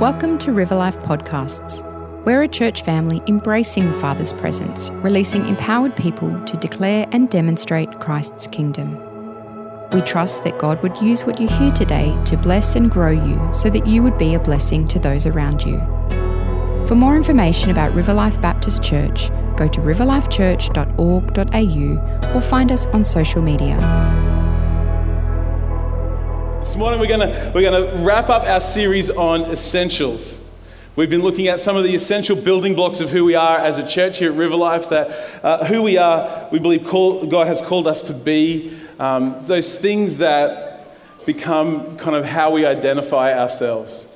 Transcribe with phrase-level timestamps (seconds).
[0.00, 1.84] Welcome to River Life Podcasts.
[2.24, 8.00] We're a church family embracing the Father's presence, releasing empowered people to declare and demonstrate
[8.00, 8.98] Christ's kingdom.
[9.92, 13.40] We trust that God would use what you hear today to bless and grow you
[13.52, 15.78] so that you would be a blessing to those around you.
[16.88, 23.04] For more information about River Life Baptist Church, go to riverlifechurch.org.au or find us on
[23.04, 24.23] social media.
[26.64, 30.40] This morning we're going to we're to wrap up our series on essentials.
[30.96, 33.76] We've been looking at some of the essential building blocks of who we are as
[33.76, 37.48] a church here at River Life, that uh, who we are, we believe call, God
[37.48, 40.88] has called us to be, um, those things that
[41.26, 44.08] become kind of how we identify ourselves.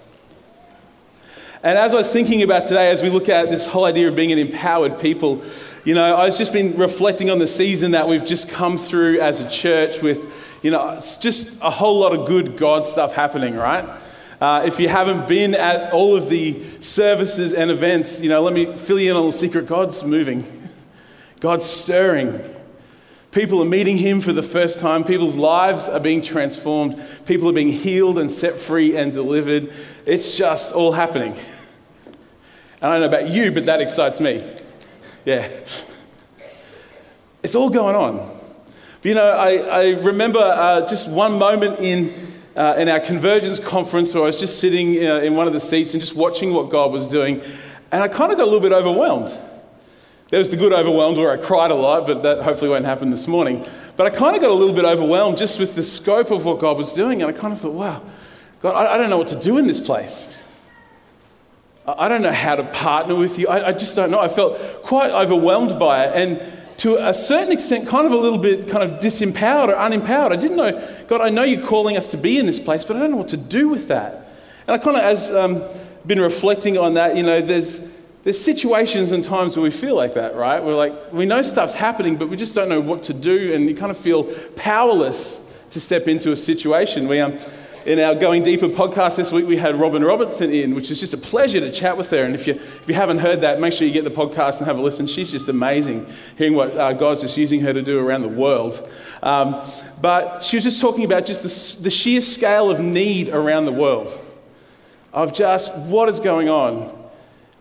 [1.62, 4.16] And as I was thinking about today, as we look at this whole idea of
[4.16, 5.44] being an empowered people,
[5.84, 9.40] you know, I've just been reflecting on the season that we've just come through as
[9.40, 13.54] a church with, you know, it's just a whole lot of good God stuff happening,
[13.54, 13.88] right?
[14.40, 18.54] Uh, if you haven't been at all of the services and events, you know, let
[18.54, 20.44] me fill you in on the secret God's moving,
[21.40, 22.38] God's stirring.
[23.30, 25.04] People are meeting Him for the first time.
[25.04, 27.02] People's lives are being transformed.
[27.26, 29.72] People are being healed and set free and delivered.
[30.06, 31.36] It's just all happening.
[32.80, 34.42] I don't know about you, but that excites me.
[35.28, 35.46] Yeah.
[37.42, 38.16] It's all going on.
[39.02, 42.14] But, you know, I, I remember uh, just one moment in,
[42.56, 45.60] uh, in our convergence conference where I was just sitting uh, in one of the
[45.60, 47.42] seats and just watching what God was doing.
[47.92, 49.28] And I kind of got a little bit overwhelmed.
[50.30, 53.10] There was the good overwhelmed where I cried a lot, but that hopefully won't happen
[53.10, 53.66] this morning.
[53.96, 56.58] But I kind of got a little bit overwhelmed just with the scope of what
[56.58, 57.20] God was doing.
[57.20, 58.02] And I kind of thought, wow,
[58.62, 60.37] God, I, I don't know what to do in this place.
[61.96, 63.48] I don't know how to partner with you.
[63.48, 64.20] I, I, just don't know.
[64.20, 66.14] I felt quite overwhelmed by it.
[66.14, 70.32] And to a certain extent, kind of a little bit kind of disempowered or unempowered.
[70.32, 72.96] I didn't know, God, I know you're calling us to be in this place, but
[72.96, 74.28] I don't know what to do with that.
[74.66, 75.64] And I kind of, as um,
[76.06, 77.80] been reflecting on that, you know, there's,
[78.22, 80.62] there's situations and times where we feel like that, right?
[80.62, 83.66] We're like, we know stuff's happening, but we just don't know what to do, and
[83.66, 84.24] you kind of feel
[84.56, 87.08] powerless to step into a situation.
[87.08, 87.38] We, um,
[87.88, 91.14] in our Going Deeper podcast this week, we had Robin Robertson in, which is just
[91.14, 92.22] a pleasure to chat with her.
[92.22, 94.66] And if you, if you haven't heard that, make sure you get the podcast and
[94.66, 95.06] have a listen.
[95.06, 96.06] She's just amazing,
[96.36, 98.86] hearing what uh, God's just using her to do around the world.
[99.22, 99.64] Um,
[100.02, 103.72] but she was just talking about just the, the sheer scale of need around the
[103.72, 104.12] world,
[105.14, 106.94] of just what is going on.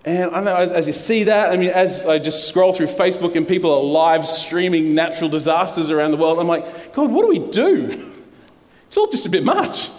[0.03, 2.87] And I know as, as, you see that, I mean, as I just scroll through
[2.87, 7.21] Facebook and people are live streaming natural disasters around the world, I'm like, God, what
[7.21, 8.03] do we do?
[8.87, 9.89] It's all just a bit much.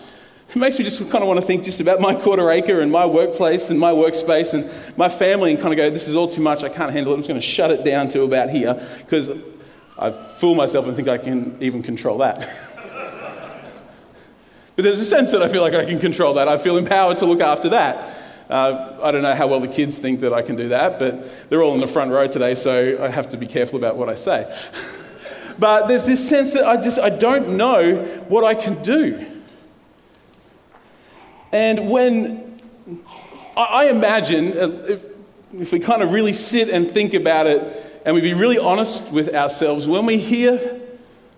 [0.50, 2.91] It makes me just kind of want to think just about my quarter acre and
[2.91, 6.26] my workplace and my workspace and my family and kind of go, this is all
[6.26, 6.64] too much.
[6.64, 7.16] I can't handle it.
[7.16, 9.31] I'm just going to shut it down to about here because
[9.98, 12.38] I fool myself and think I can even control that.
[14.75, 16.48] but there's a sense that I feel like I can control that.
[16.48, 18.16] I feel empowered to look after that.
[18.48, 21.50] Uh, I don't know how well the kids think that I can do that, but
[21.50, 24.08] they're all in the front row today, so I have to be careful about what
[24.08, 24.50] I say.
[25.58, 29.26] but there's this sense that I just I don't know what I can do.
[31.53, 32.60] And when
[33.56, 35.04] I imagine, uh, if,
[35.54, 39.10] if we kind of really sit and think about it and we be really honest
[39.10, 40.81] with ourselves, when we hear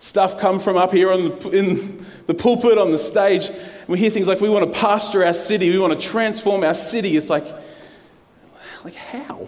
[0.00, 3.98] stuff come from up here on the, in the pulpit, on the stage, and we
[3.98, 7.16] hear things like we want to pastor our city, we want to transform our city,
[7.16, 7.46] it's like,
[8.84, 9.46] like how?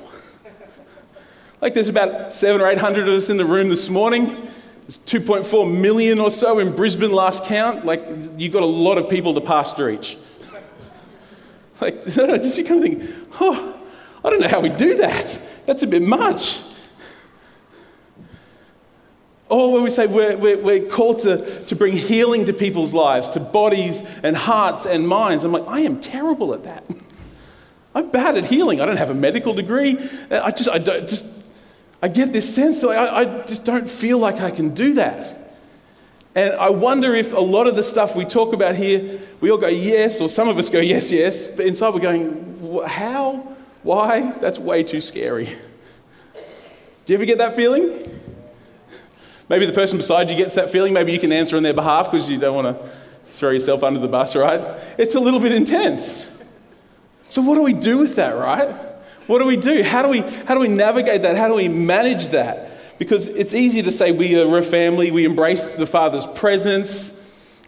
[1.61, 4.27] Like there's about seven or eight hundred of us in the room this morning.
[4.83, 7.85] There's 2.4 million or so in Brisbane last count.
[7.85, 8.05] Like
[8.37, 10.19] you've got a lot of people to pastor each.
[11.81, 13.81] Like, just you kind of think, oh,
[14.25, 15.41] I don't know how we do that.
[15.67, 16.61] That's a bit much.
[19.49, 23.31] Or when we say we're, we're, we're, called to, to bring healing to people's lives,
[23.31, 26.89] to bodies and hearts and minds, I'm like, I am terrible at that.
[27.95, 28.81] I'm bad at healing.
[28.81, 29.99] I don't have a medical degree.
[30.31, 31.27] I just, I don't, just,
[32.03, 35.42] I get this sense that I, I just don't feel like I can do that.
[36.35, 39.59] And I wonder if a lot of the stuff we talk about here, we all
[39.59, 43.55] go yes, or some of us go yes, yes, but inside we're going, how?
[43.83, 44.33] Why?
[44.39, 45.47] That's way too scary.
[47.05, 48.21] Do you ever get that feeling?
[49.49, 50.95] Maybe the person beside you gets that feeling.
[50.95, 52.89] Maybe you can answer on their behalf because you don't want to
[53.27, 54.63] throw yourself under the bus, right?
[54.97, 56.31] It's a little bit intense.
[57.29, 58.75] So, what do we do with that, right?
[59.27, 59.83] What do we do?
[59.83, 61.37] How do we, how do we navigate that?
[61.37, 62.71] How do we manage that?
[62.99, 67.19] Because it's easy to say we are a family, we embrace the Father's presence,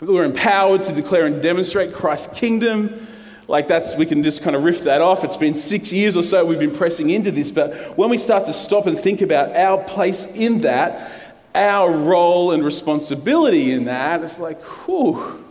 [0.01, 3.07] we're empowered to declare and demonstrate Christ's kingdom.
[3.47, 5.25] Like that's, we can just kind of riff that off.
[5.25, 7.51] It's been six years or so we've been pressing into this.
[7.51, 12.53] But when we start to stop and think about our place in that, our role
[12.53, 15.45] and responsibility in that, it's like, whew,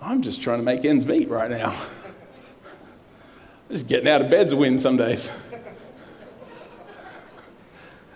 [0.00, 1.74] I'm just trying to make ends meet right now.
[3.70, 5.32] Just getting out of bed's a win some days.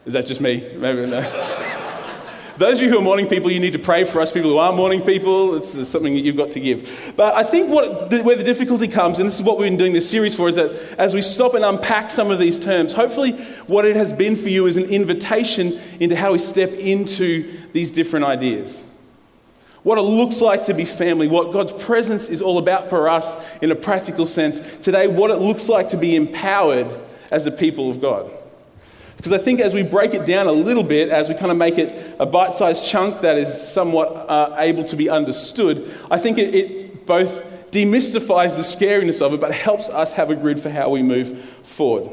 [0.09, 0.67] Is that just me?
[0.75, 1.21] Maybe no.
[2.57, 4.57] Those of you who are morning people, you need to pray for us people who
[4.57, 5.55] are morning people.
[5.55, 7.13] It's, it's something that you've got to give.
[7.15, 9.93] But I think what, where the difficulty comes, and this is what we've been doing
[9.93, 13.33] this series for, is that as we stop and unpack some of these terms, hopefully
[13.67, 17.93] what it has been for you is an invitation into how we step into these
[17.93, 18.87] different ideas
[19.85, 23.37] what it looks like to be family, what God's presence is all about for us
[23.63, 24.59] in a practical sense.
[24.79, 26.95] Today, what it looks like to be empowered
[27.31, 28.31] as a people of God.
[29.19, 31.57] Because I think as we break it down a little bit, as we kind of
[31.57, 36.19] make it a bite sized chunk that is somewhat uh, able to be understood, I
[36.19, 37.43] think it, it both
[37.73, 41.37] demystifies the scariness of it, but helps us have a grid for how we move
[41.65, 42.11] forward.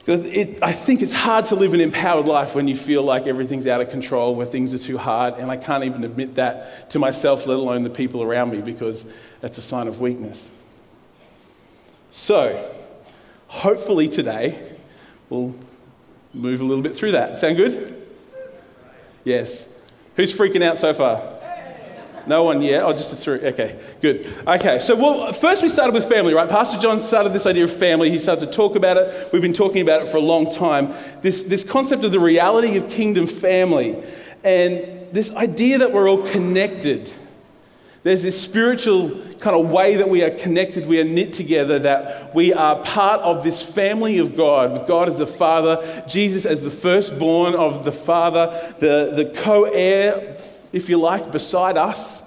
[0.00, 3.28] Because it, I think it's hard to live an empowered life when you feel like
[3.28, 6.90] everything's out of control, where things are too hard, and I can't even admit that
[6.90, 9.04] to myself, let alone the people around me, because
[9.40, 10.50] that's a sign of weakness.
[12.10, 12.68] So,
[13.52, 14.58] hopefully today
[15.28, 15.54] we'll
[16.32, 17.36] move a little bit through that.
[17.36, 18.02] Sound good?
[19.24, 19.68] Yes.
[20.16, 21.22] Who's freaking out so far?
[22.26, 22.82] No one yet?
[22.82, 23.40] Oh, just a three.
[23.40, 24.26] Okay, good.
[24.46, 26.48] Okay, so well, first we started with family, right?
[26.48, 28.10] Pastor John started this idea of family.
[28.10, 29.32] He started to talk about it.
[29.32, 30.94] We've been talking about it for a long time.
[31.20, 34.02] This, this concept of the reality of kingdom family
[34.44, 37.12] and this idea that we're all connected.
[38.02, 42.34] There's this spiritual kind of way that we are connected, we are knit together, that
[42.34, 46.62] we are part of this family of God, with God as the Father, Jesus as
[46.62, 50.36] the firstborn of the Father, the, the co heir,
[50.72, 52.22] if you like, beside us.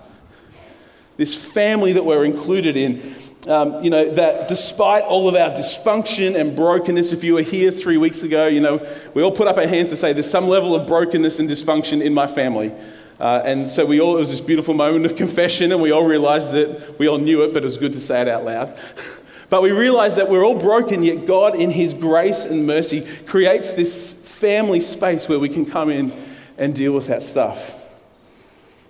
[1.17, 3.15] This family that we're included in.
[3.47, 7.69] Um, you know, that despite all of our dysfunction and brokenness, if you were here
[7.69, 10.47] three weeks ago, you know, we all put up our hands to say there's some
[10.47, 12.73] level of brokenness and dysfunction in my family.
[13.19, 16.05] Uh, and so we all, it was this beautiful moment of confession, and we all
[16.05, 18.77] realized that we all knew it, but it was good to say it out loud.
[19.49, 23.71] but we realized that we're all broken, yet God, in His grace and mercy, creates
[23.71, 26.11] this family space where we can come in
[26.57, 27.81] and deal with that stuff.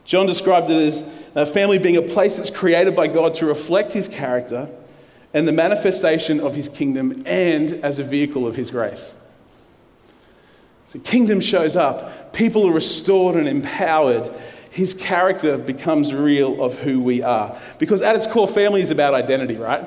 [0.06, 1.02] John described it as
[1.36, 4.70] a family being a place that's created by God to reflect His character
[5.34, 9.14] and the manifestation of His kingdom and as a vehicle of His grace.
[10.96, 14.32] The kingdom shows up, people are restored and empowered.
[14.70, 17.60] His character becomes real of who we are.
[17.80, 19.86] Because at its core, family is about identity, right?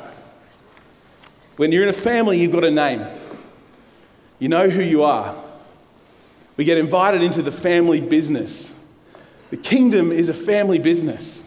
[1.56, 3.06] When you're in a family, you've got a name.
[4.38, 5.34] You know who you are.
[6.58, 8.78] We get invited into the family business.
[9.48, 11.42] The kingdom is a family business.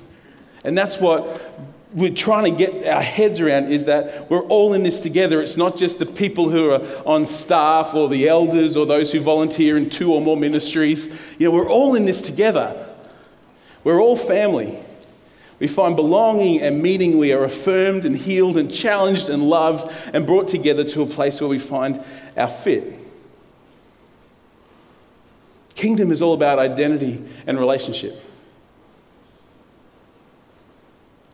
[0.63, 4.83] And that's what we're trying to get our heads around is that we're all in
[4.83, 5.41] this together.
[5.41, 9.19] It's not just the people who are on staff or the elders or those who
[9.19, 11.05] volunteer in two or more ministries.
[11.37, 12.87] You know, we're all in this together.
[13.83, 14.77] We're all family.
[15.59, 17.17] We find belonging and meaning.
[17.17, 21.41] We are affirmed and healed and challenged and loved and brought together to a place
[21.41, 22.03] where we find
[22.37, 22.97] our fit.
[25.75, 28.30] Kingdom is all about identity and relationship.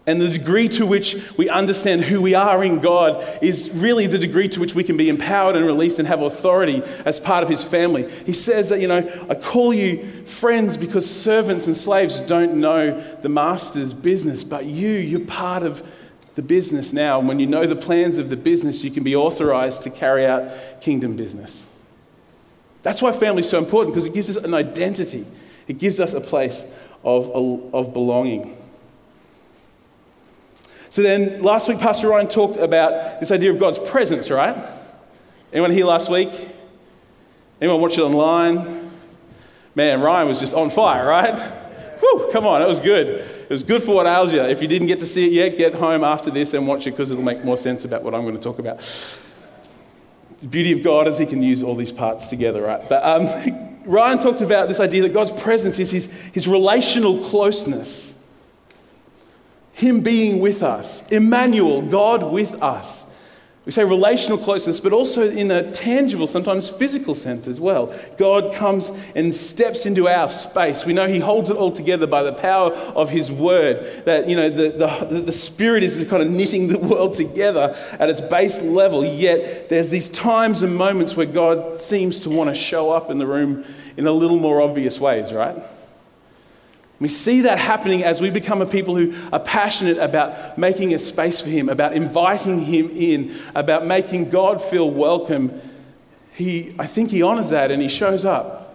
[0.07, 4.17] And the degree to which we understand who we are in God is really the
[4.17, 7.49] degree to which we can be empowered and released and have authority as part of
[7.49, 8.09] His family.
[8.25, 12.97] He says that, you know, I call you friends because servants and slaves don't know
[13.21, 15.85] the master's business, but you, you're part of
[16.35, 17.19] the business now.
[17.19, 20.25] And when you know the plans of the business, you can be authorized to carry
[20.25, 20.49] out
[20.79, 21.67] kingdom business.
[22.81, 25.27] That's why family is so important because it gives us an identity,
[25.67, 26.65] it gives us a place
[27.03, 27.29] of,
[27.73, 28.56] of belonging.
[30.97, 34.57] So then last week, Pastor Ryan talked about this idea of God's presence, right?
[35.53, 36.31] Anyone here last week?
[37.61, 38.89] Anyone watch it online?
[39.75, 41.37] Man, Ryan was just on fire, right?
[41.99, 43.09] Whew, come on, it was good.
[43.09, 44.41] It was good for what ails you.
[44.41, 46.91] If you didn't get to see it yet, get home after this and watch it
[46.93, 48.79] because it'll make more sense about what I'm going to talk about.
[50.41, 52.81] The beauty of God is He can use all these parts together, right?
[52.89, 58.16] But um, Ryan talked about this idea that God's presence is His, his relational closeness.
[59.77, 61.07] Him being with us.
[61.09, 63.05] Emmanuel, God with us.
[63.63, 67.95] We say relational closeness, but also in a tangible, sometimes physical sense as well.
[68.17, 70.83] God comes and steps into our space.
[70.83, 73.83] We know He holds it all together by the power of His word.
[74.05, 74.69] That, you know, the,
[75.09, 79.69] the, the Spirit is kind of knitting the world together at its base level, yet
[79.69, 83.27] there's these times and moments where God seems to want to show up in the
[83.27, 83.63] room
[83.95, 85.61] in a little more obvious ways, right?
[86.99, 90.97] We see that happening as we become a people who are passionate about making a
[90.97, 95.61] space for Him, about inviting Him in, about making God feel welcome.
[96.33, 98.67] He, I think He honors that and He shows up.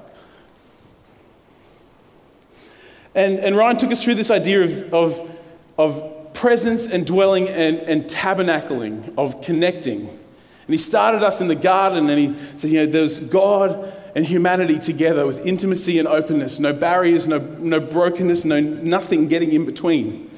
[3.14, 5.38] And, and Ryan took us through this idea of, of,
[5.76, 10.08] of presence and dwelling and, and tabernacling, of connecting.
[10.08, 14.26] And he started us in the garden and he said, you know, there's God and
[14.26, 19.64] humanity together with intimacy and openness, no barriers, no, no brokenness, no nothing getting in
[19.64, 20.30] between.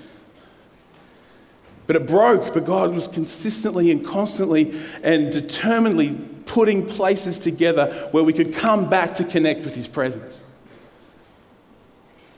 [1.86, 6.14] But it broke, but God was consistently and constantly and determinedly
[6.46, 10.42] putting places together where we could come back to connect with His presence.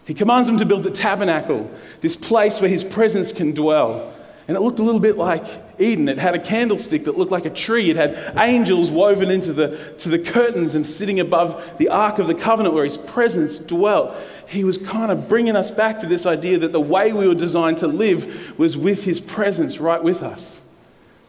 [0.06, 4.12] He commands them to build the tabernacle, this place where His presence can dwell.
[4.48, 5.44] And it looked a little bit like
[5.80, 6.08] Eden.
[6.08, 7.90] It had a candlestick that looked like a tree.
[7.90, 12.28] It had angels woven into the, to the curtains and sitting above the Ark of
[12.28, 14.16] the Covenant where His presence dwelt.
[14.48, 17.34] He was kind of bringing us back to this idea that the way we were
[17.34, 20.62] designed to live was with His presence right with us.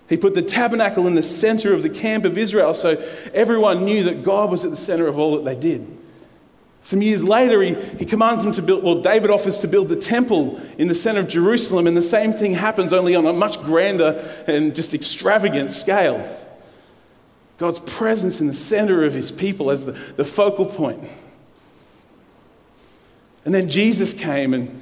[0.07, 4.03] He put the tabernacle in the center of the camp of Israel so everyone knew
[4.03, 5.96] that God was at the center of all that they did.
[6.87, 9.97] Some years later, he, he commands them to build, well, David offers to build the
[9.97, 13.59] temple in the center of Jerusalem, and the same thing happens, only on a much
[13.59, 16.25] grander and just extravagant scale.
[17.57, 21.03] God's presence in the center of his people as the, the focal point.
[23.43, 24.81] And then Jesus came and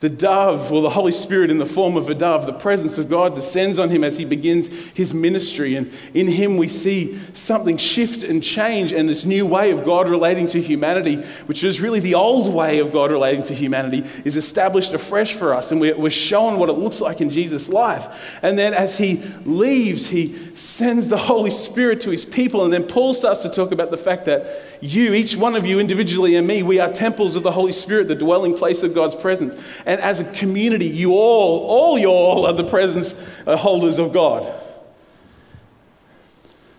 [0.00, 3.10] the dove, or the Holy Spirit in the form of a dove, the presence of
[3.10, 5.76] God descends on him as he begins his ministry.
[5.76, 10.08] And in him, we see something shift and change, and this new way of God
[10.08, 14.38] relating to humanity, which is really the old way of God relating to humanity, is
[14.38, 15.70] established afresh for us.
[15.70, 18.38] And we're shown what it looks like in Jesus' life.
[18.42, 22.64] And then as he leaves, he sends the Holy Spirit to his people.
[22.64, 24.48] And then Paul starts to talk about the fact that
[24.80, 28.08] you, each one of you individually, and me, we are temples of the Holy Spirit,
[28.08, 29.54] the dwelling place of God's presence.
[29.90, 33.12] And as a community, you all, all you all are the presence
[33.44, 34.48] uh, holders of God.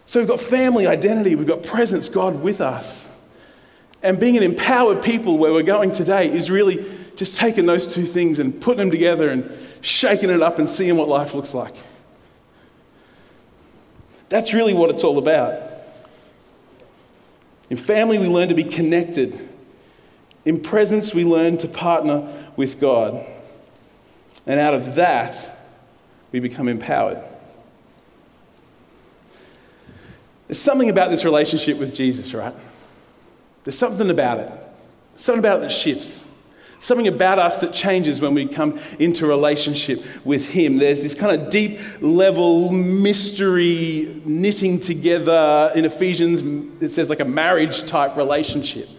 [0.05, 3.13] So we've got family identity, we've got presence, God with us.
[4.01, 6.85] And being an empowered people where we're going today is really
[7.17, 9.51] just taking those two things and putting them together and
[9.81, 11.75] shaking it up and seeing what life looks like.
[14.29, 15.69] That's really what it's all about.
[17.69, 19.50] In family, we learn to be connected
[20.45, 23.25] in presence, we learn to partner with God.
[24.47, 25.49] And out of that,
[26.31, 27.21] we become empowered.
[30.47, 32.53] There's something about this relationship with Jesus, right?
[33.63, 34.51] There's something about it.
[35.15, 36.27] Something about it that shifts.
[36.79, 40.77] Something about us that changes when we come into relationship with Him.
[40.77, 46.41] There's this kind of deep level mystery knitting together in Ephesians,
[46.81, 48.89] it says like a marriage type relationship.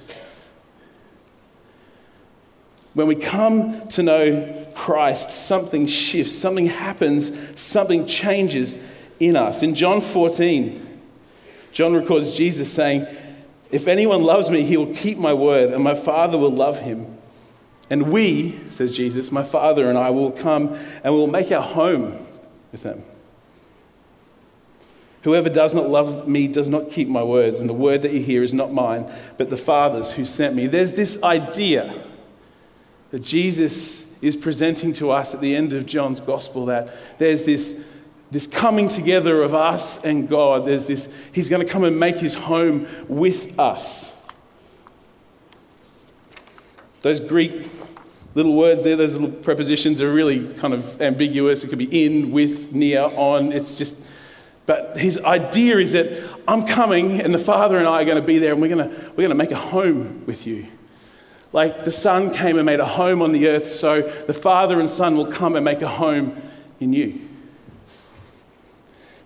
[2.94, 8.78] When we come to know Christ, something shifts, something happens, something changes
[9.18, 9.62] in us.
[9.62, 11.00] In John 14,
[11.72, 13.06] John records Jesus saying,
[13.70, 17.18] If anyone loves me, he will keep my word, and my Father will love him.
[17.88, 21.62] And we, says Jesus, my Father and I will come and we will make our
[21.62, 22.26] home
[22.70, 23.02] with them.
[25.24, 28.20] Whoever does not love me does not keep my words, and the word that you
[28.20, 30.66] hear is not mine, but the Father's who sent me.
[30.66, 31.94] There's this idea
[33.12, 37.86] that Jesus is presenting to us at the end of John's gospel that there's this,
[38.30, 40.66] this coming together of us and God.
[40.66, 44.18] There's this, he's going to come and make his home with us.
[47.02, 47.68] Those Greek
[48.34, 51.64] little words there, those little prepositions are really kind of ambiguous.
[51.64, 53.52] It could be in, with, near, on.
[53.52, 53.98] It's just,
[54.64, 58.26] but his idea is that I'm coming and the Father and I are going to
[58.26, 60.66] be there and we're going to, we're going to make a home with you.
[61.52, 64.88] Like the Son came and made a home on the earth, so the Father and
[64.88, 66.40] Son will come and make a home
[66.80, 67.20] in you.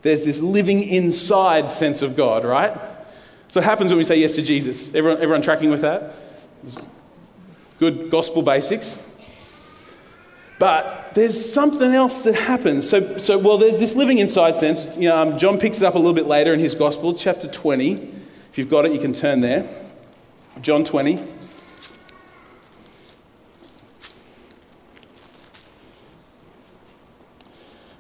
[0.03, 2.77] There's this living inside sense of God, right?
[3.49, 4.95] So it happens when we say yes to Jesus.
[4.95, 6.13] Everyone, everyone tracking with that?
[7.79, 9.03] Good gospel basics.
[10.59, 12.89] But there's something else that happens.
[12.89, 14.87] So, so well, there's this living inside sense.
[14.97, 17.47] You know, um, John picks it up a little bit later in his gospel, chapter
[17.47, 17.95] 20.
[18.51, 19.69] If you've got it, you can turn there.
[20.63, 21.36] John 20.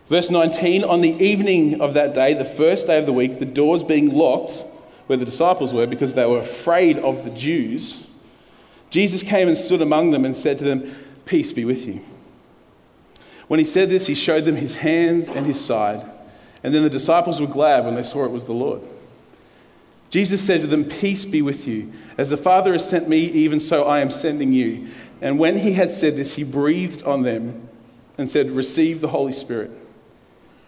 [0.08, 3.46] Verse 19 On the evening of that day, the first day of the week, the
[3.46, 4.64] doors being locked
[5.06, 8.06] where the disciples were because they were afraid of the Jews,
[8.90, 10.94] Jesus came and stood among them and said to them,
[11.24, 12.00] Peace be with you.
[13.48, 16.04] When he said this, he showed them his hands and his side.
[16.62, 18.82] And then the disciples were glad when they saw it was the Lord.
[20.10, 21.92] Jesus said to them, Peace be with you.
[22.16, 24.88] As the Father has sent me, even so I am sending you.
[25.20, 27.68] And when he had said this, he breathed on them
[28.16, 29.70] and said, Receive the Holy Spirit.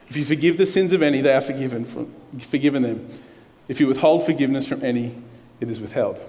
[0.08, 3.08] If you forgive the sins of any, they are forgiven, from, forgiven them.
[3.68, 5.14] If you withhold forgiveness from any,
[5.60, 6.22] it is withheld.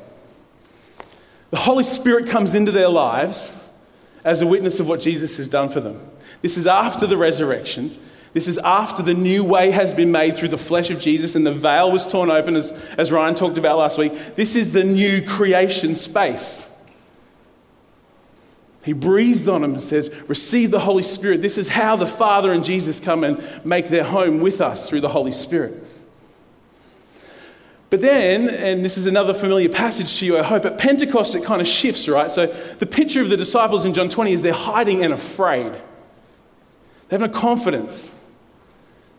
[1.51, 3.55] The Holy Spirit comes into their lives,
[4.24, 6.00] as a witness of what Jesus has done for them.
[6.41, 7.98] This is after the resurrection.
[8.33, 11.45] This is after the new way has been made through the flesh of Jesus and
[11.45, 14.13] the veil was torn open, as, as Ryan talked about last week.
[14.36, 16.68] This is the new creation space.
[18.83, 21.41] He breathed on them and says, Receive the Holy Spirit.
[21.41, 25.01] This is how the Father and Jesus come and make their home with us through
[25.01, 25.83] the Holy Spirit.
[27.89, 31.43] But then, and this is another familiar passage to you, I hope, at Pentecost it
[31.43, 32.31] kind of shifts, right?
[32.31, 35.74] So the picture of the disciples in John 20 is they're hiding and afraid.
[35.74, 38.13] They have no confidence.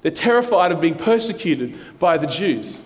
[0.02, 2.82] They're terrified of being persecuted by the Jews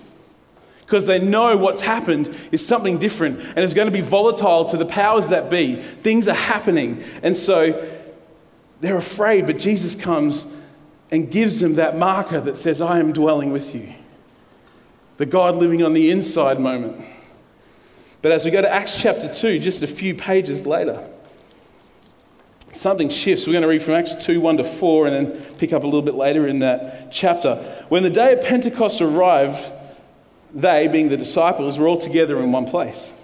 [0.95, 4.77] because they know what's happened is something different and it's going to be volatile to
[4.77, 5.75] the powers that be.
[5.75, 7.03] Things are happening.
[7.21, 7.85] And so
[8.79, 10.47] they're afraid, but Jesus comes
[11.11, 13.93] and gives them that marker that says, I am dwelling with you.
[15.17, 17.05] The God living on the inside moment.
[18.23, 21.05] But as we go to Acts chapter 2, just a few pages later,
[22.73, 23.49] something shifts.
[23.49, 25.87] We're going to read from Acts 2 1 to 4 and then pick up a
[25.87, 27.57] little bit later in that chapter.
[27.89, 29.73] When the day of Pentecost arrived,
[30.55, 33.15] they, being the disciples, were all together in one place.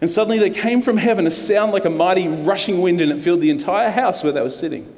[0.00, 3.20] And suddenly there came from heaven a sound like a mighty rushing wind, and it
[3.20, 4.94] filled the entire house where they were sitting.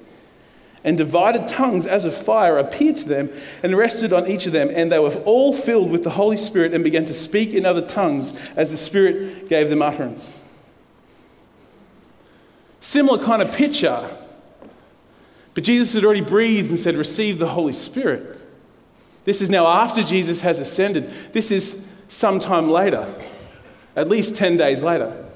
[0.83, 3.31] And divided tongues as of fire appeared to them
[3.62, 6.73] and rested on each of them, and they were all filled with the Holy Spirit
[6.73, 10.43] and began to speak in other tongues as the Spirit gave them utterance.
[12.81, 14.09] Similar kind of picture.
[15.52, 18.40] But Jesus had already breathed and said, Receive the Holy Spirit.
[19.25, 21.11] This is now after Jesus has ascended.
[21.33, 23.07] This is sometime later,
[23.95, 25.27] at least 10 days later.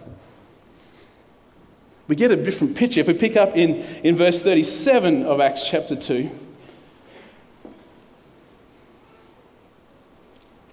[2.08, 3.00] We get a different picture.
[3.00, 6.30] If we pick up in, in verse 37 of Acts chapter 2,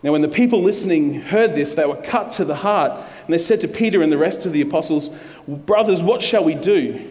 [0.03, 3.37] Now, when the people listening heard this, they were cut to the heart, and they
[3.37, 5.09] said to Peter and the rest of the apostles,
[5.47, 7.10] Brothers, what shall we do?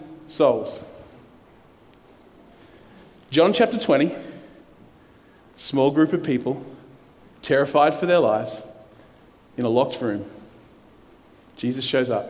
[0.31, 0.85] souls.
[3.29, 4.15] John chapter 20,
[5.55, 6.65] small group of people,
[7.41, 8.65] terrified for their lives,
[9.57, 10.25] in a locked room.
[11.57, 12.29] Jesus shows up,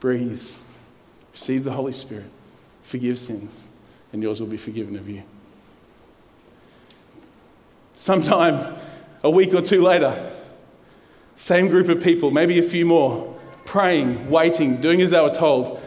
[0.00, 0.62] breathes,
[1.32, 2.30] receive the Holy Spirit,
[2.82, 3.66] forgive sins,
[4.12, 5.22] and yours will be forgiven of you.
[7.94, 8.76] Sometime
[9.22, 10.18] a week or two later,
[11.36, 15.80] same group of people, maybe a few more, praying, waiting, doing as they were told.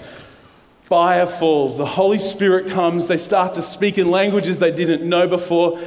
[0.85, 5.27] Fire falls, the Holy Spirit comes, they start to speak in languages they didn't know
[5.27, 5.79] before.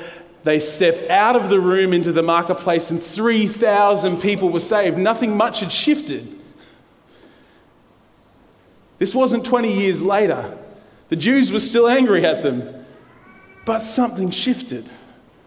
[0.42, 4.98] They step out of the room into the marketplace, and 3,000 people were saved.
[4.98, 6.36] Nothing much had shifted.
[8.98, 10.58] This wasn't 20 years later.
[11.10, 12.84] The Jews were still angry at them,
[13.64, 14.90] but something shifted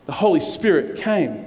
[0.05, 1.45] the Holy Spirit came.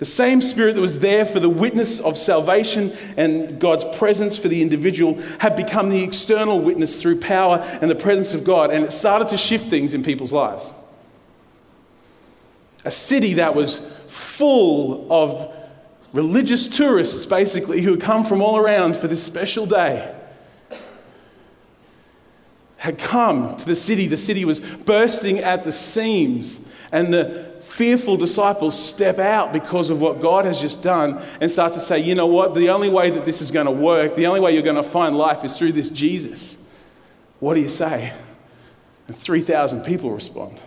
[0.00, 4.48] The same Spirit that was there for the witness of salvation and God's presence for
[4.48, 8.82] the individual had become the external witness through power and the presence of God, and
[8.82, 10.72] it started to shift things in people's lives.
[12.86, 13.76] A city that was
[14.08, 15.54] full of
[16.14, 20.14] religious tourists, basically, who had come from all around for this special day,
[22.78, 24.06] had come to the city.
[24.06, 26.58] The city was bursting at the seams
[26.90, 31.72] and the fearful disciples step out because of what God has just done and start
[31.74, 34.26] to say, you know what, the only way that this is going to work, the
[34.26, 36.58] only way you're going to find life is through this Jesus.
[37.38, 38.12] What do you say?
[39.06, 40.58] And 3,000 people respond.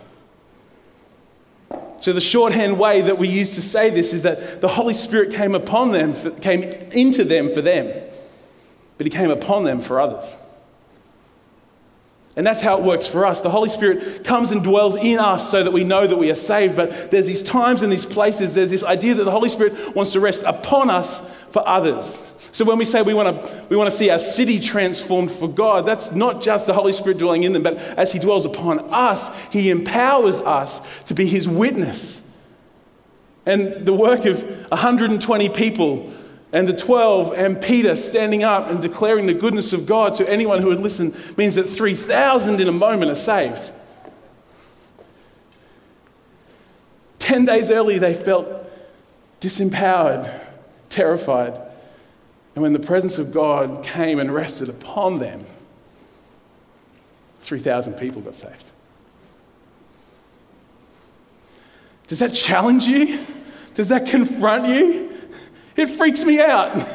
[2.00, 5.32] So, the shorthand way that we use to say this is that the Holy Spirit
[5.32, 7.86] came upon them, came into them for them,
[8.98, 10.36] but He came upon them for others.
[12.36, 13.40] And that's how it works for us.
[13.40, 16.36] The Holy Spirit comes and dwells in us so that we know that we are
[16.36, 16.74] saved.
[16.74, 20.12] But there's these times and these places, there's this idea that the Holy Spirit wants
[20.14, 21.20] to rest upon us
[21.50, 22.34] for others.
[22.50, 25.48] So when we say we want to, we want to see our city transformed for
[25.48, 28.80] God, that's not just the Holy Spirit dwelling in them, but as He dwells upon
[28.92, 32.20] us, He empowers us to be His witness.
[33.46, 36.12] And the work of 120 people
[36.54, 40.62] and the 12 and Peter standing up and declaring the goodness of God to anyone
[40.62, 43.72] who would listen means that 3,000 in a moment are saved.
[47.18, 48.46] 10 days earlier, they felt
[49.40, 50.32] disempowered,
[50.90, 51.60] terrified.
[52.54, 55.44] And when the presence of God came and rested upon them,
[57.40, 58.70] 3,000 people got saved.
[62.06, 63.18] Does that challenge you?
[63.74, 65.13] Does that confront you?
[65.76, 66.86] It freaks me out.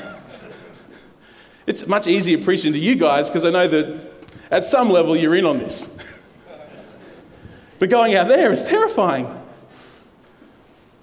[1.70, 4.12] It's much easier preaching to you guys because I know that
[4.50, 6.26] at some level you're in on this.
[7.78, 9.28] but going out there is terrifying.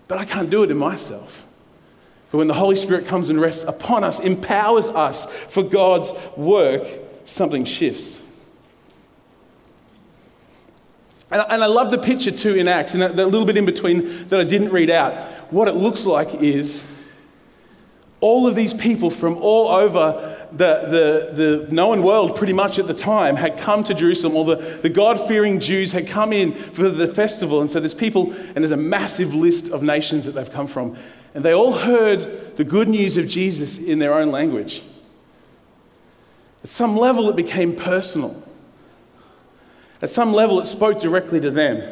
[0.09, 1.47] But I can't do it in myself.
[2.33, 6.85] But when the Holy Spirit comes and rests upon us, empowers us for God's work,
[7.25, 8.25] something shifts.
[11.31, 14.41] And, I love the picture too in Acts, and that little bit in between that
[14.41, 15.21] I didn't read out.
[15.53, 16.85] What it looks like is
[18.21, 22.87] all of these people from all over the, the, the known world, pretty much at
[22.87, 24.35] the time, had come to Jerusalem.
[24.35, 27.61] All the, the God fearing Jews had come in for the festival.
[27.61, 30.97] And so there's people, and there's a massive list of nations that they've come from.
[31.35, 34.83] And they all heard the good news of Jesus in their own language.
[36.63, 38.43] At some level, it became personal.
[40.01, 41.83] At some level, it spoke directly to them.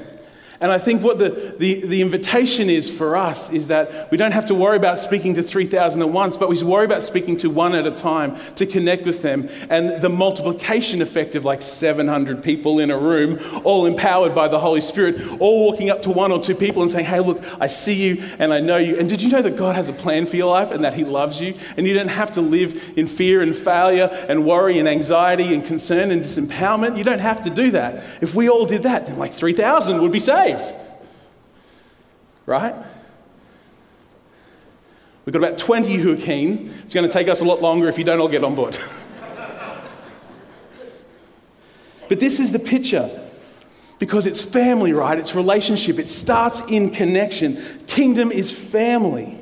[0.64, 4.32] And I think what the, the, the, invitation is for us is that we don't
[4.32, 7.50] have to worry about speaking to 3,000 at once, but we worry about speaking to
[7.50, 9.46] one at a time to connect with them.
[9.68, 14.58] And the multiplication effect of like 700 people in a room, all empowered by the
[14.58, 17.66] Holy Spirit, all walking up to one or two people and saying, Hey, look, I
[17.66, 18.96] see you and I know you.
[18.96, 21.04] And did you know that God has a plan for your life and that He
[21.04, 21.52] loves you?
[21.76, 25.62] And you don't have to live in fear and failure and worry and anxiety and
[25.62, 26.96] concern and disempowerment.
[26.96, 28.02] You don't have to do that.
[28.22, 30.74] If we all did that, then like 3,000 would be saved saved.
[32.46, 32.74] Right?
[35.24, 36.70] We've got about 20 who are keen.
[36.82, 38.76] It's going to take us a lot longer if you don't all get on board.
[42.08, 43.08] but this is the picture
[43.98, 45.18] because it's family, right?
[45.18, 45.98] It's relationship.
[45.98, 47.56] It starts in connection.
[47.86, 49.38] Kingdom is family.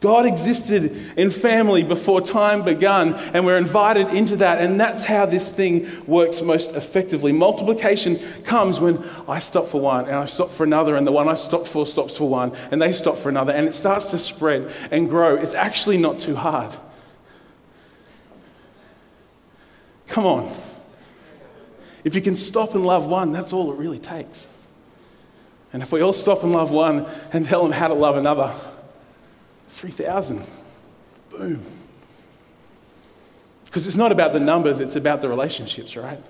[0.00, 5.26] God existed in family before time began, and we're invited into that, and that's how
[5.26, 7.32] this thing works most effectively.
[7.32, 11.28] Multiplication comes when I stop for one, and I stop for another, and the one
[11.28, 14.18] I stop for stops for one, and they stop for another, and it starts to
[14.18, 15.36] spread and grow.
[15.36, 16.74] It's actually not too hard.
[20.08, 20.50] Come on.
[22.04, 24.48] If you can stop and love one, that's all it really takes.
[25.74, 28.52] And if we all stop and love one and tell them how to love another,
[29.70, 30.42] 3,000.
[31.30, 31.62] Boom.
[33.64, 36.20] Because it's not about the numbers, it's about the relationships, right?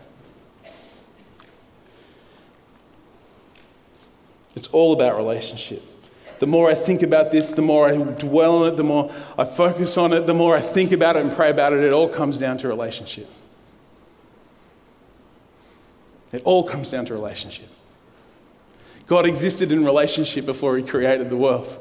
[4.55, 5.83] It's all about relationship.
[6.39, 9.45] The more I think about this, the more I dwell on it, the more I
[9.45, 12.09] focus on it, the more I think about it and pray about it, it all
[12.09, 13.31] comes down to relationship.
[16.33, 17.69] It all comes down to relationship.
[19.07, 21.79] God existed in relationship before He created the world.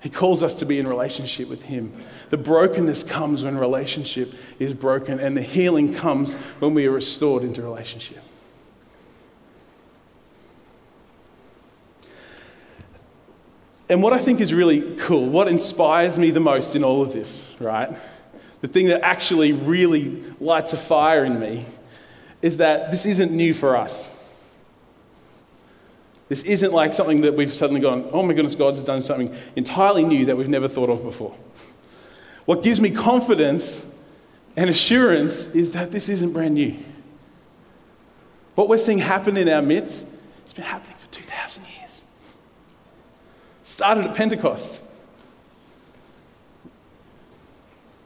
[0.00, 1.92] He calls us to be in relationship with Him.
[2.30, 7.42] The brokenness comes when relationship is broken, and the healing comes when we are restored
[7.42, 8.22] into relationship.
[13.88, 17.12] And what I think is really cool, what inspires me the most in all of
[17.12, 17.88] this, right?
[18.60, 21.64] The thing that actually really lights a fire in me
[22.42, 24.14] is that this isn't new for us.
[26.28, 30.04] This isn't like something that we've suddenly gone, oh my goodness, God's done something entirely
[30.04, 31.34] new that we've never thought of before.
[32.44, 33.94] What gives me confidence
[34.56, 36.76] and assurance is that this isn't brand new.
[38.54, 40.06] What we're seeing happen in our midst,
[40.42, 42.04] it's been happening for 2,000 years.
[43.62, 44.82] It started at Pentecost,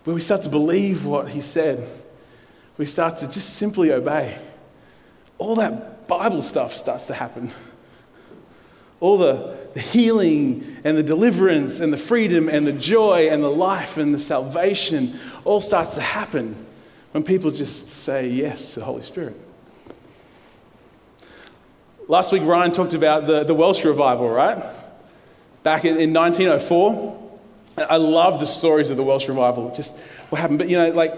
[0.05, 1.89] where we start to believe what he said.
[2.79, 4.39] We start to just simply obey.
[5.39, 7.51] All that Bible stuff starts to happen
[9.03, 13.51] all the, the healing and the deliverance and the freedom and the joy and the
[13.51, 16.55] life and the salvation all starts to happen
[17.11, 19.35] when people just say yes to the Holy Spirit.
[22.07, 24.63] Last week, Ryan talked about the, the Welsh revival, right?
[25.65, 27.31] Back in, in 1904.
[27.91, 29.97] I love the stories of the Welsh revival, just
[30.29, 30.61] what happened.
[30.61, 31.13] But, you know, like,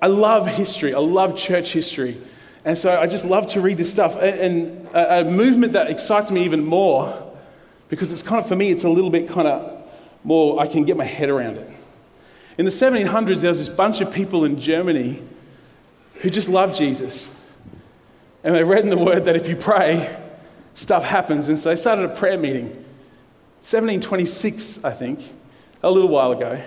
[0.00, 2.16] I love history, I love church history.
[2.64, 4.16] And so I just love to read this stuff.
[4.16, 7.25] And, a, a movement that excites me even more
[7.88, 9.90] because it's kind of, for me, it's a little bit kind of
[10.24, 11.70] more, I can get my head around it.
[12.58, 15.22] In the 1700s, there was this bunch of people in Germany
[16.14, 17.32] who just loved Jesus.
[18.42, 20.16] And they read in the word that if you pray,
[20.74, 21.48] stuff happens.
[21.48, 22.66] And so they started a prayer meeting.
[23.60, 25.20] 1726, I think,
[25.82, 26.60] a little while ago.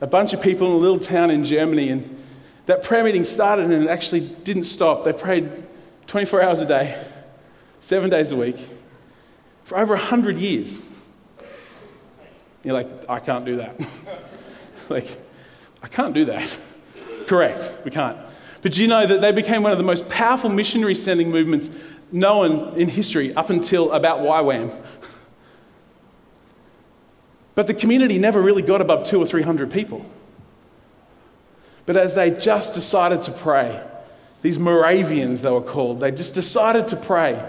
[0.00, 1.90] A bunch of people in a little town in Germany.
[1.90, 2.22] And
[2.66, 5.04] that prayer meeting started and it actually didn't stop.
[5.04, 5.50] They prayed
[6.06, 7.02] 24 hours a day,
[7.80, 8.56] seven days a week
[9.72, 10.86] for over 100 years.
[12.62, 13.80] You're like, I can't do that.
[14.88, 15.06] Like,
[15.82, 16.58] I can't do that.
[17.26, 18.18] Correct, we can't.
[18.60, 21.70] But do you know that they became one of the most powerful missionary sending movements
[22.10, 24.70] known in history up until about YWAM?
[27.54, 30.04] But the community never really got above two or three hundred people.
[31.84, 33.82] But as they just decided to pray,
[34.40, 37.46] these Moravians they were called, they just decided to pray.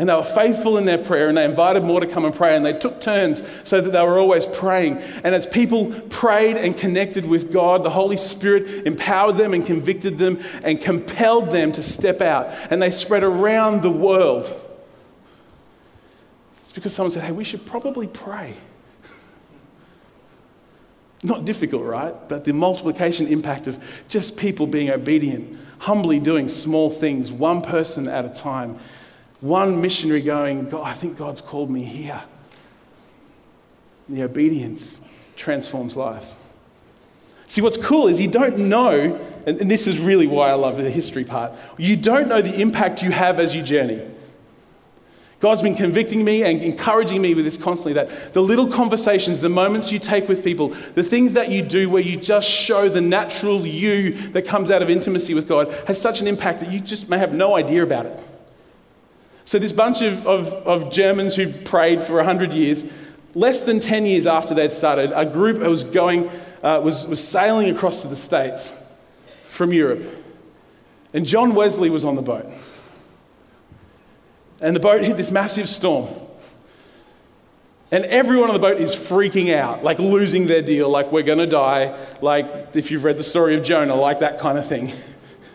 [0.00, 2.56] And they were faithful in their prayer and they invited more to come and pray
[2.56, 4.96] and they took turns so that they were always praying.
[4.96, 10.16] And as people prayed and connected with God, the Holy Spirit empowered them and convicted
[10.16, 12.48] them and compelled them to step out.
[12.70, 14.46] And they spread around the world.
[16.62, 18.54] It's because someone said, hey, we should probably pray.
[21.22, 22.14] Not difficult, right?
[22.26, 28.08] But the multiplication impact of just people being obedient, humbly doing small things, one person
[28.08, 28.78] at a time,
[29.40, 32.22] one missionary going, God, I think God's called me here.
[34.08, 35.00] The obedience
[35.36, 36.36] transforms lives.
[37.46, 40.90] See, what's cool is you don't know, and this is really why I love the
[40.90, 44.00] history part, you don't know the impact you have as you journey.
[45.40, 49.48] God's been convicting me and encouraging me with this constantly that the little conversations, the
[49.48, 53.00] moments you take with people, the things that you do where you just show the
[53.00, 56.78] natural you that comes out of intimacy with God has such an impact that you
[56.78, 58.22] just may have no idea about it.
[59.44, 62.84] So, this bunch of, of, of Germans who prayed for 100 years,
[63.34, 66.28] less than 10 years after they'd started, a group was going,
[66.62, 68.76] uh, was, was sailing across to the States
[69.44, 70.04] from Europe.
[71.12, 72.46] And John Wesley was on the boat.
[74.60, 76.08] And the boat hit this massive storm.
[77.92, 81.38] And everyone on the boat is freaking out, like losing their deal, like we're going
[81.38, 84.92] to die, like if you've read the story of Jonah, like that kind of thing.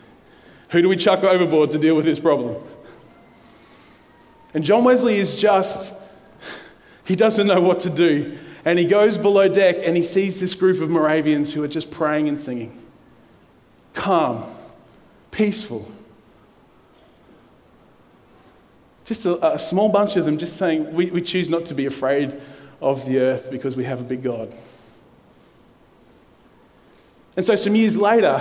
[0.70, 2.62] Who do we chuck overboard to deal with this problem?
[4.56, 5.92] And John Wesley is just,
[7.04, 8.38] he doesn't know what to do.
[8.64, 11.90] And he goes below deck and he sees this group of Moravians who are just
[11.90, 12.82] praying and singing.
[13.92, 14.50] Calm,
[15.30, 15.86] peaceful.
[19.04, 21.84] Just a, a, small bunch of them just saying, we, we choose not to be
[21.84, 22.40] afraid
[22.80, 24.54] of the earth because we have a big God.
[27.36, 28.40] And so, some years later,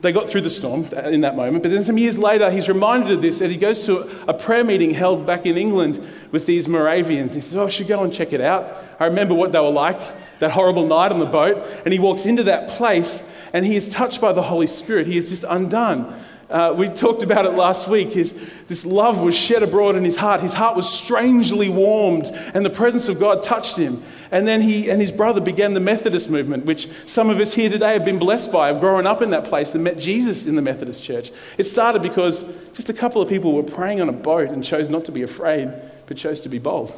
[0.00, 3.12] they got through the storm in that moment, but then some years later, he's reminded
[3.12, 6.68] of this and he goes to a prayer meeting held back in England with these
[6.68, 7.32] Moravians.
[7.32, 8.76] He says, Oh, I should go and check it out.
[9.00, 9.98] I remember what they were like
[10.38, 11.66] that horrible night on the boat.
[11.84, 13.22] And he walks into that place
[13.54, 15.06] and he is touched by the Holy Spirit.
[15.06, 16.14] He is just undone.
[16.48, 18.10] Uh, we talked about it last week.
[18.10, 18.32] His,
[18.68, 20.40] this love was shed abroad in his heart.
[20.40, 24.00] His heart was strangely warmed, and the presence of God touched him.
[24.30, 27.68] And then he and his brother began the Methodist movement, which some of us here
[27.68, 30.54] today have been blessed by, have grown up in that place and met Jesus in
[30.54, 31.32] the Methodist church.
[31.58, 34.88] It started because just a couple of people were praying on a boat and chose
[34.88, 35.72] not to be afraid,
[36.06, 36.94] but chose to be bold.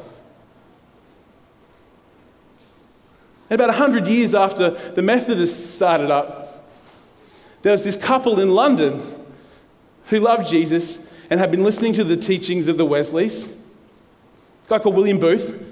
[3.49, 6.67] And about 100 years after the Methodists started up,
[7.63, 9.01] there was this couple in London
[10.09, 13.53] who loved Jesus and had been listening to the teachings of the Wesleys.
[14.65, 15.65] A guy called William Booth.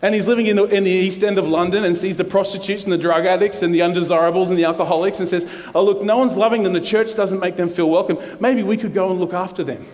[0.00, 2.84] And he's living in the, in the east end of London and sees the prostitutes
[2.84, 6.16] and the drug addicts and the undesirables and the alcoholics and says, Oh, look, no
[6.16, 6.72] one's loving them.
[6.72, 8.16] The church doesn't make them feel welcome.
[8.38, 9.84] Maybe we could go and look after them.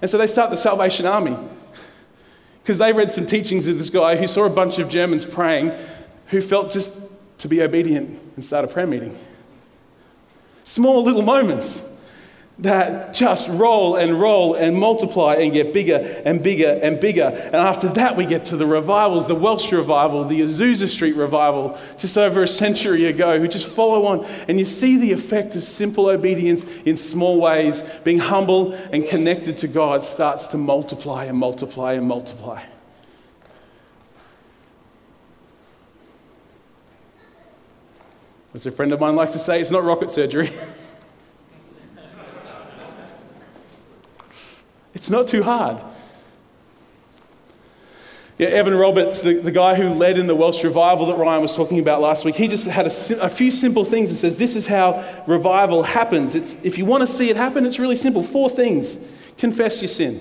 [0.00, 1.36] And so they start the Salvation Army
[2.62, 5.72] because they read some teachings of this guy who saw a bunch of Germans praying
[6.28, 6.94] who felt just
[7.38, 9.16] to be obedient and start a prayer meeting.
[10.66, 11.84] Small little moments
[12.58, 17.22] that just roll and roll and multiply and get bigger and bigger and bigger.
[17.22, 21.78] And after that, we get to the revivals, the Welsh revival, the Azusa Street revival,
[21.98, 24.24] just over a century ago, who just follow on.
[24.48, 29.58] And you see the effect of simple obedience in small ways, being humble and connected
[29.58, 32.60] to God starts to multiply and multiply and multiply.
[38.56, 40.50] As a friend of mine likes to say, it's not rocket surgery.
[44.94, 45.78] it's not too hard.
[48.38, 51.54] Yeah, Evan Roberts, the, the guy who led in the Welsh revival that Ryan was
[51.54, 54.56] talking about last week, he just had a, a few simple things and says, This
[54.56, 56.34] is how revival happens.
[56.34, 58.22] It's, if you want to see it happen, it's really simple.
[58.22, 58.98] Four things
[59.36, 60.18] confess your sin.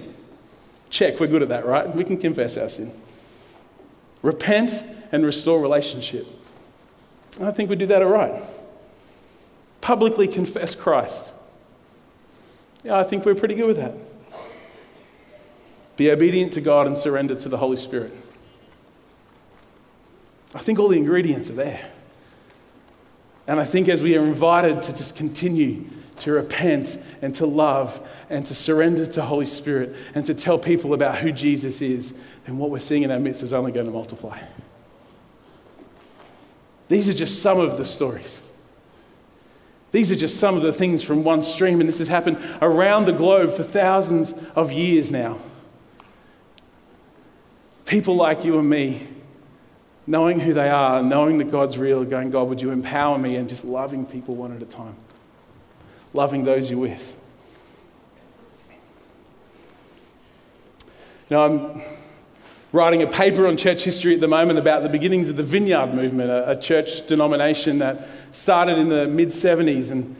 [0.89, 1.89] Check, we're good at that, right?
[1.95, 2.91] We can confess our sin.
[4.21, 6.27] Repent and restore relationship.
[7.41, 8.41] I think we do that all right.
[9.81, 11.33] Publicly confess Christ.
[12.83, 13.93] Yeah, I think we're pretty good with that.
[15.97, 18.13] Be obedient to God and surrender to the Holy Spirit.
[20.53, 21.89] I think all the ingredients are there.
[23.47, 25.85] And I think as we are invited to just continue
[26.19, 30.93] to repent and to love and to surrender to Holy Spirit and to tell people
[30.93, 32.13] about who Jesus is,
[32.45, 34.39] then what we're seeing in our midst is only going to multiply.
[36.87, 38.41] These are just some of the stories.
[39.91, 43.05] These are just some of the things from one stream, and this has happened around
[43.05, 45.37] the globe for thousands of years now.
[47.85, 49.07] People like you and me,
[50.05, 53.47] knowing who they are, knowing that God's real, going, God, would you empower me, and
[53.47, 54.95] just loving people one at a time,
[56.13, 57.15] loving those you're with.
[61.31, 61.81] Know, I'm
[62.75, 65.93] writing a paper on church history at the moment about the beginnings of the Vineyard
[65.93, 69.91] movement, a, a church denomination that started in the mid 70s.
[69.91, 70.15] And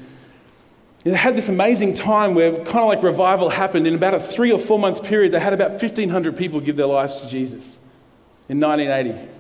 [1.04, 3.86] it had this amazing time where kind of like revival happened.
[3.86, 6.88] In about a three or four month period, they had about 1,500 people give their
[6.88, 7.78] lives to Jesus
[8.48, 9.32] in 1980.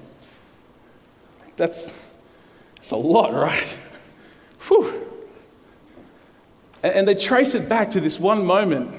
[1.55, 2.11] That's,
[2.77, 3.79] that's a lot, right?
[4.67, 4.93] Whew.
[6.83, 8.93] And they trace it back to this one moment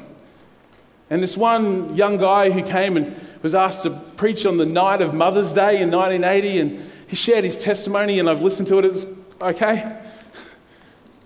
[1.09, 5.01] and this one young guy who came and was asked to preach on the night
[5.01, 8.85] of Mother's Day in 1980, and he shared his testimony, and I've listened to it.
[8.87, 9.07] It's
[9.41, 10.01] okay.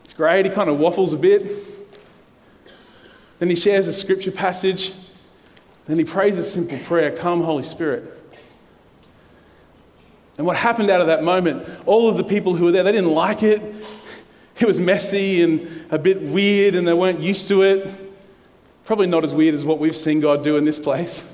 [0.04, 0.44] It's great.
[0.44, 1.50] He kind of waffles a bit.
[3.38, 4.92] Then he shares a scripture passage.
[5.86, 8.12] Then he prays a simple prayer Come, Holy Spirit.
[10.36, 12.92] And what happened out of that moment, all of the people who were there, they
[12.92, 13.62] didn't like it.
[14.58, 18.09] It was messy and a bit weird, and they weren't used to it.
[18.90, 21.24] Probably not as weird as what we've seen God do in this place.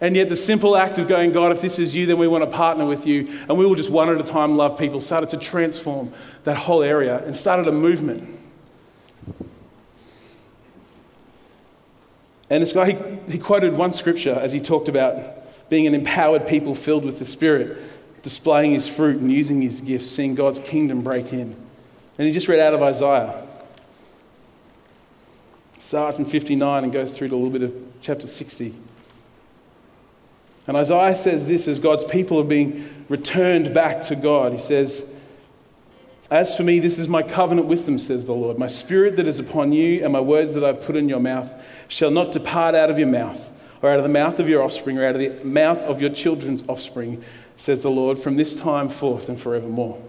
[0.00, 2.42] And yet, the simple act of going, God, if this is you, then we want
[2.42, 5.28] to partner with you, and we will just one at a time love people, started
[5.28, 6.10] to transform
[6.44, 8.26] that whole area and started a movement.
[12.48, 16.46] And this guy, he, he quoted one scripture as he talked about being an empowered
[16.46, 17.76] people filled with the Spirit,
[18.22, 21.54] displaying his fruit and using his gifts, seeing God's kingdom break in.
[22.16, 23.48] And he just read out of Isaiah
[25.92, 28.74] starts in 59 and goes through to a little bit of chapter 60.
[30.66, 34.52] And Isaiah says this as God's people are being returned back to God.
[34.52, 35.04] He says,
[36.30, 38.58] As for me, this is my covenant with them, says the Lord.
[38.58, 41.62] My spirit that is upon you and my words that I've put in your mouth
[41.88, 43.52] shall not depart out of your mouth,
[43.82, 46.08] or out of the mouth of your offspring, or out of the mouth of your
[46.08, 47.22] children's offspring,
[47.54, 50.02] says the Lord, from this time forth and forevermore.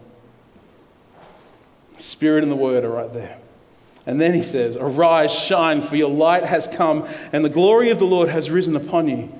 [1.98, 3.38] Spirit and the word are right there.
[4.06, 8.00] And then he says, Arise, shine, for your light has come, and the glory of
[8.00, 9.32] the Lord has risen upon you.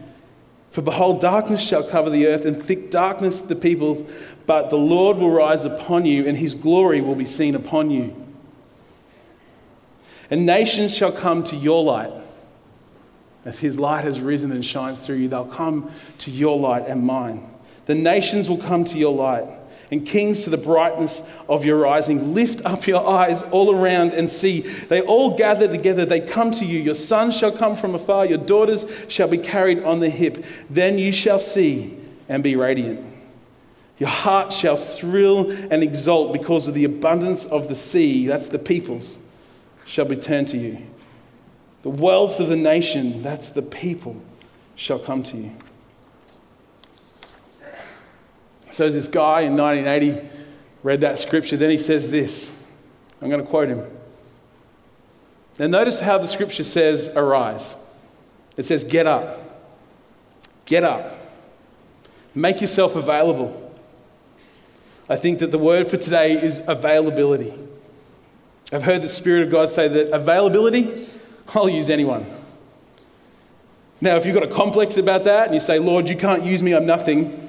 [0.72, 4.08] For behold, darkness shall cover the earth, and thick darkness the people,
[4.46, 8.16] but the Lord will rise upon you, and his glory will be seen upon you.
[10.32, 12.14] And nations shall come to your light.
[13.46, 17.06] As his light has risen and shines through you, they'll come to your light and
[17.06, 17.50] mine.
[17.86, 19.46] The nations will come to your light
[19.94, 22.34] and kings to the brightness of your rising.
[22.34, 24.62] Lift up your eyes all around and see.
[24.62, 26.04] They all gather together.
[26.04, 26.80] They come to you.
[26.80, 28.26] Your sons shall come from afar.
[28.26, 30.44] Your daughters shall be carried on the hip.
[30.68, 31.96] Then you shall see
[32.28, 33.06] and be radiant.
[34.00, 38.26] Your heart shall thrill and exult because of the abundance of the sea.
[38.26, 39.20] That's the peoples,
[39.86, 40.80] shall be turned to you.
[41.84, 44.20] The wealth of the nation, that's the people,
[44.76, 45.52] shall come to you.
[48.74, 50.28] So this guy in 1980
[50.82, 51.56] read that scripture.
[51.56, 52.66] Then he says this.
[53.22, 53.88] I'm going to quote him.
[55.60, 57.76] Now, notice how the scripture says, arise.
[58.58, 59.38] It says, get up.
[60.66, 61.16] Get up.
[62.34, 63.80] Make yourself available.
[65.08, 67.54] I think that the word for today is availability.
[68.72, 71.08] I've heard the Spirit of God say that availability,
[71.54, 72.26] I'll use anyone.
[74.02, 76.64] Now, if you've got a complex about that and you say, Lord, you can't use
[76.64, 77.43] me, I'm nothing,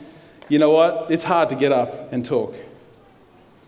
[0.48, 1.10] you know what?
[1.10, 2.54] It's hard to get up and talk.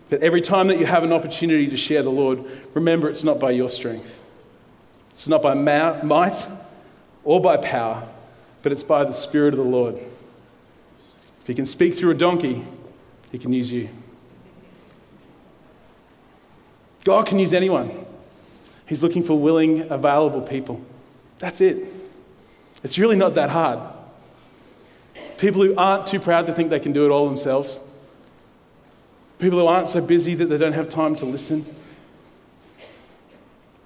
[0.09, 3.39] But every time that you have an opportunity to share the Lord, remember it's not
[3.39, 4.23] by your strength.
[5.11, 6.47] It's not by might
[7.23, 8.07] or by power,
[8.61, 9.95] but it's by the Spirit of the Lord.
[9.95, 12.63] If He can speak through a donkey,
[13.31, 13.89] He can use you.
[17.03, 18.05] God can use anyone.
[18.85, 20.81] He's looking for willing, available people.
[21.39, 21.87] That's it.
[22.83, 23.79] It's really not that hard.
[25.37, 27.79] People who aren't too proud to think they can do it all themselves.
[29.39, 31.65] People who aren't so busy that they don't have time to listen.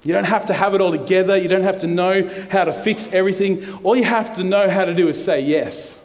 [0.04, 1.38] You don't have to have it all together.
[1.38, 3.74] You don't have to know how to fix everything.
[3.84, 5.97] All you have to know how to do is say yes.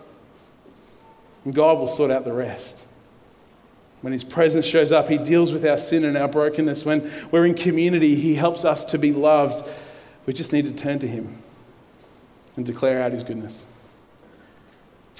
[1.45, 2.87] And God will sort out the rest.
[4.03, 6.85] When His presence shows up, He deals with our sin and our brokenness.
[6.85, 9.67] When we're in community, He helps us to be loved.
[10.27, 11.39] We just need to turn to Him
[12.57, 13.65] and declare out His goodness.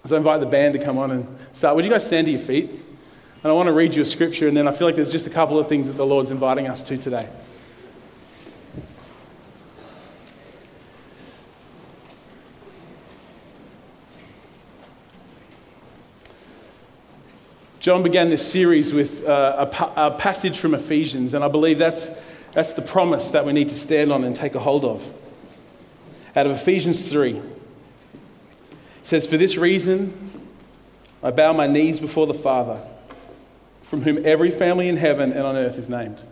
[0.07, 1.75] So I invite the band to come on and start.
[1.75, 2.71] Would you guys stand to your feet?
[2.71, 5.27] And I want to read you a scripture, and then I feel like there's just
[5.27, 7.29] a couple of things that the Lord's inviting us to today.
[17.81, 22.11] John began this series with uh, a, a passage from Ephesians, and I believe that's,
[22.53, 25.13] that's the promise that we need to stand on and take a hold of.
[26.37, 27.56] Out of Ephesians 3, it
[29.07, 30.13] says, For this reason,
[31.23, 32.85] I bow my knees before the Father,
[33.81, 36.25] from whom every family in heaven and on earth is named.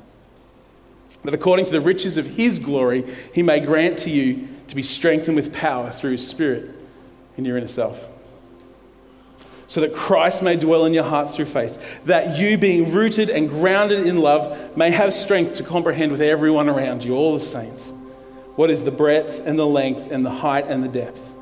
[1.22, 4.82] That according to the riches of his glory, he may grant to you to be
[4.82, 6.68] strengthened with power through his Spirit
[7.36, 8.08] in your inner self.
[9.68, 13.48] So that Christ may dwell in your hearts through faith, that you, being rooted and
[13.48, 17.92] grounded in love, may have strength to comprehend with everyone around you, all the saints,
[18.56, 21.33] what is the breadth and the length and the height and the depth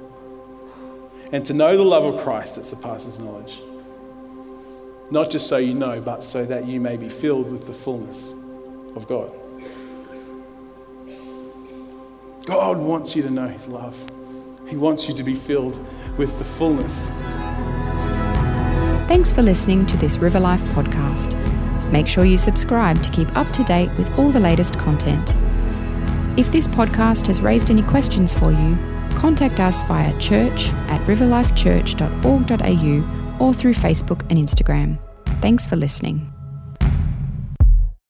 [1.32, 3.60] and to know the love of Christ that surpasses knowledge.
[5.10, 8.32] Not just so you know, but so that you may be filled with the fullness
[8.94, 9.30] of God.
[12.44, 13.96] God wants you to know His love.
[14.68, 15.78] He wants you to be filled
[16.16, 17.10] with the fullness.
[19.08, 21.38] Thanks for listening to this River Life podcast.
[21.90, 25.34] Make sure you subscribe to keep up to date with all the latest content.
[26.38, 28.78] If this podcast has raised any questions for you,
[29.12, 34.98] contact us via church at riverlifechurch.org.au or through Facebook and Instagram.
[35.40, 36.31] Thanks for listening.